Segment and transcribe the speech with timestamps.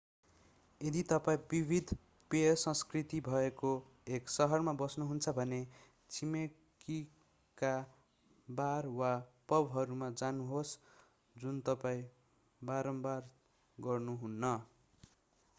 [0.81, 1.91] यदि तपाईं विविध
[2.31, 3.73] पेय संस्कृति भएको
[4.11, 7.73] एक सहरमा बस्नुहुन्छ भने छिमेकीका
[8.55, 9.13] बार वा
[9.49, 10.75] पबहरूमा जानुहोस्
[11.35, 12.03] जुन तपाईँ
[12.61, 13.31] बारम्बार
[13.77, 14.55] गर्नुहुन्न